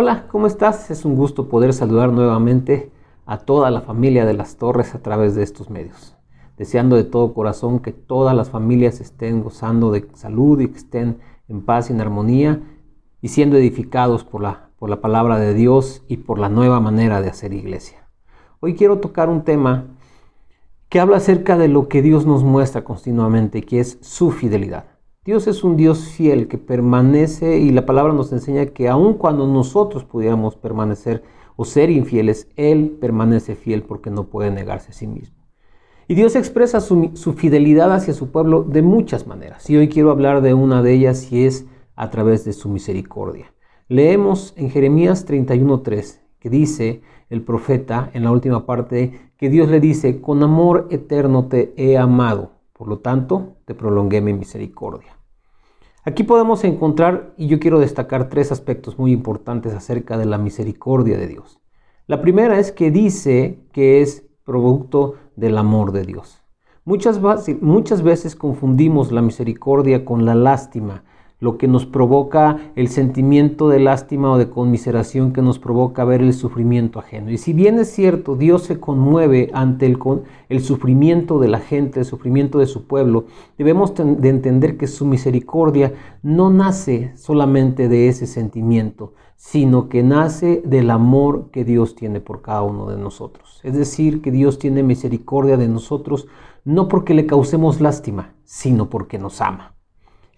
[0.00, 0.92] Hola, ¿cómo estás?
[0.92, 2.92] Es un gusto poder saludar nuevamente
[3.26, 6.16] a toda la familia de las Torres a través de estos medios.
[6.56, 11.18] Deseando de todo corazón que todas las familias estén gozando de salud y que estén
[11.48, 12.62] en paz y en armonía
[13.20, 17.20] y siendo edificados por la, por la palabra de Dios y por la nueva manera
[17.20, 18.08] de hacer iglesia.
[18.60, 19.86] Hoy quiero tocar un tema
[20.88, 24.97] que habla acerca de lo que Dios nos muestra continuamente, que es su fidelidad.
[25.28, 29.46] Dios es un Dios fiel que permanece y la palabra nos enseña que aun cuando
[29.46, 31.22] nosotros pudiéramos permanecer
[31.54, 35.36] o ser infieles, Él permanece fiel porque no puede negarse a sí mismo.
[36.06, 39.68] Y Dios expresa su, fidelidad hacia su pueblo de muchas maneras.
[39.68, 43.52] Y hoy quiero hablar de una de ellas y es a través de su misericordia.
[43.86, 49.80] Leemos en Jeremías 31.3 que dice el profeta en la última parte que Dios le
[49.80, 55.17] dice, con amor eterno te he amado, por lo tanto te prolongué mi misericordia.
[56.08, 61.18] Aquí podemos encontrar, y yo quiero destacar tres aspectos muy importantes acerca de la misericordia
[61.18, 61.60] de Dios.
[62.06, 66.42] La primera es que dice que es producto del amor de Dios.
[66.86, 71.04] Muchas, veces confundimos la misericordia con la lástima
[71.40, 76.20] lo que nos provoca el sentimiento de lástima o de conmiseración que nos provoca ver
[76.20, 77.30] el sufrimiento ajeno.
[77.30, 79.98] Y si bien es cierto, Dios se conmueve ante el,
[80.48, 85.06] el sufrimiento de la gente, el sufrimiento de su pueblo, debemos de entender que su
[85.06, 92.20] misericordia no nace solamente de ese sentimiento, sino que nace del amor que Dios tiene
[92.20, 93.60] por cada uno de nosotros.
[93.62, 96.26] Es decir, que Dios tiene misericordia de nosotros
[96.64, 99.77] no porque le causemos lástima, sino porque nos ama.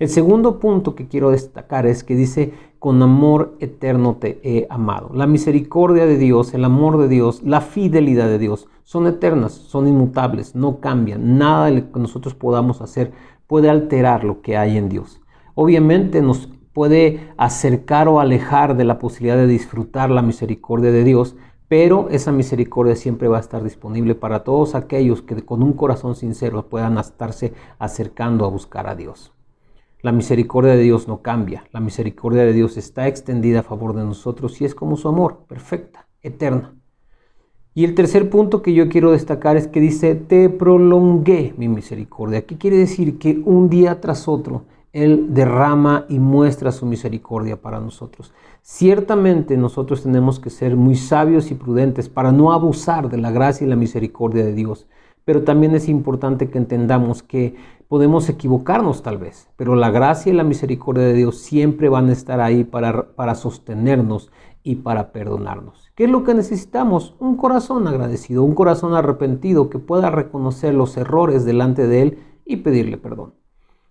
[0.00, 5.10] El segundo punto que quiero destacar es que dice, con amor eterno te he amado.
[5.12, 9.86] La misericordia de Dios, el amor de Dios, la fidelidad de Dios son eternas, son
[9.86, 11.36] inmutables, no cambian.
[11.36, 13.12] Nada de lo que nosotros podamos hacer
[13.46, 15.20] puede alterar lo que hay en Dios.
[15.54, 21.36] Obviamente nos puede acercar o alejar de la posibilidad de disfrutar la misericordia de Dios,
[21.68, 26.14] pero esa misericordia siempre va a estar disponible para todos aquellos que con un corazón
[26.16, 29.34] sincero puedan estarse acercando a buscar a Dios.
[30.02, 31.64] La misericordia de Dios no cambia.
[31.72, 35.44] La misericordia de Dios está extendida a favor de nosotros y es como su amor,
[35.46, 36.74] perfecta, eterna.
[37.74, 42.46] Y el tercer punto que yo quiero destacar es que dice, te prolongué mi misericordia.
[42.46, 43.18] ¿Qué quiere decir?
[43.18, 48.32] Que un día tras otro Él derrama y muestra su misericordia para nosotros.
[48.62, 53.66] Ciertamente nosotros tenemos que ser muy sabios y prudentes para no abusar de la gracia
[53.66, 54.88] y la misericordia de Dios.
[55.26, 57.54] Pero también es importante que entendamos que
[57.90, 62.12] podemos equivocarnos tal vez, pero la gracia y la misericordia de Dios siempre van a
[62.12, 64.30] estar ahí para, para sostenernos
[64.62, 65.90] y para perdonarnos.
[65.96, 67.16] ¿Qué es lo que necesitamos?
[67.18, 72.58] Un corazón agradecido, un corazón arrepentido que pueda reconocer los errores delante de Él y
[72.58, 73.34] pedirle perdón.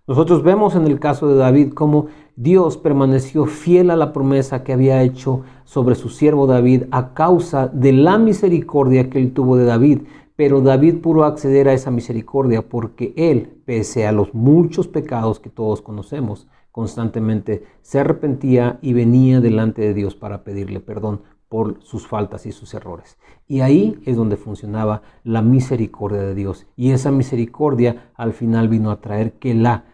[0.06, 2.06] Nosotros vemos en el caso de David cómo
[2.40, 7.68] Dios permaneció fiel a la promesa que había hecho sobre su siervo David a causa
[7.68, 10.04] de la misericordia que él tuvo de David.
[10.36, 15.50] Pero David pudo acceder a esa misericordia porque él, pese a los muchos pecados que
[15.50, 21.20] todos conocemos, constantemente se arrepentía y venía delante de Dios para pedirle perdón
[21.50, 23.18] por sus faltas y sus errores.
[23.48, 26.66] Y ahí es donde funcionaba la misericordia de Dios.
[26.74, 29.84] Y esa misericordia al final vino a traer que la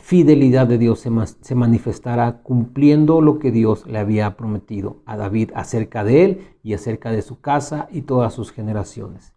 [0.00, 6.02] fidelidad de Dios se, manifestara cumpliendo lo que Dios le había prometido a David acerca
[6.02, 9.34] de él y acerca de su casa y todas sus generaciones.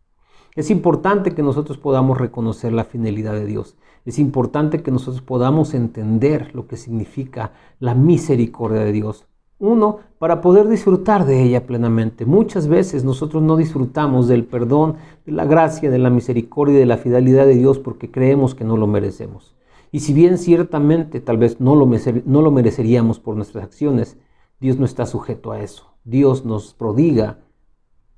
[0.56, 3.76] Es importante que nosotros podamos reconocer la fidelidad de Dios.
[4.06, 9.26] Es importante que nosotros podamos entender lo que significa la misericordia de Dios.
[9.60, 12.26] Uno, para poder disfrutar de ella plenamente.
[12.26, 14.96] Muchas veces nosotros no disfrutamos del perdón,
[15.26, 18.64] de la gracia, de la misericordia y de la fidelidad de Dios porque creemos que
[18.64, 19.56] no lo merecemos.
[19.96, 21.90] Y si bien ciertamente tal vez no lo,
[22.26, 24.18] no lo mereceríamos por nuestras acciones,
[24.60, 25.94] Dios no está sujeto a eso.
[26.04, 27.40] Dios nos prodiga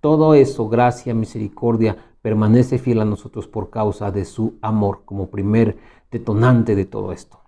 [0.01, 5.77] todo eso, gracia, misericordia, permanece fiel a nosotros por causa de su amor como primer
[6.09, 7.41] detonante de todo esto.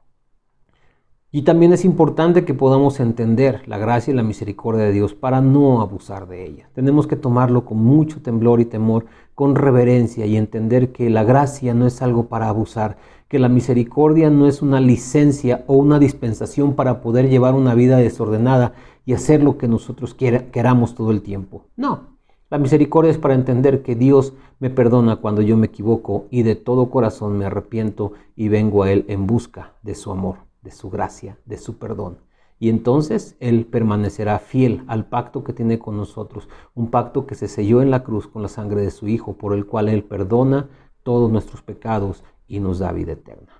[1.32, 5.42] Y también es importante que podamos entender la gracia y la misericordia de Dios para
[5.42, 6.70] no abusar de ella.
[6.74, 9.06] Tenemos que tomarlo con mucho temblor y temor,
[9.36, 12.98] con reverencia y entender que la gracia no es algo para abusar,
[13.28, 17.98] que la misericordia no es una licencia o una dispensación para poder llevar una vida
[17.98, 18.74] desordenada
[19.06, 21.68] y hacer lo que nosotros queramos todo el tiempo.
[21.78, 22.18] No,
[22.50, 26.56] la misericordia es para entender que Dios me perdona cuando yo me equivoco y de
[26.56, 30.90] todo corazón me arrepiento y vengo a Él en busca de su amor, de su
[30.90, 32.20] gracia, de su perdón.
[32.60, 37.48] Y entonces Él permanecerá fiel al pacto que tiene con nosotros, un pacto que se
[37.48, 40.70] selló en la cruz con la sangre de su Hijo, por el cual Él perdona
[41.04, 43.54] todos nuestros pecados y nos da vida eterna.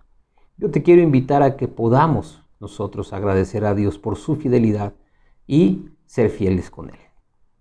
[0.58, 4.94] Yo te quiero invitar a que podamos nosotros agradecer a Dios por su fidelidad
[5.48, 7.00] y ser fieles con Él.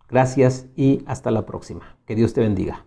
[0.08, 1.96] Gracias y hasta la próxima.
[2.06, 2.84] Que Dios te bendiga.